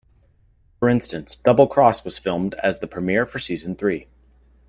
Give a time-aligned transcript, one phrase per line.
[0.79, 4.07] For instance, "Double Cross" was filmed as the premiere for Season Three.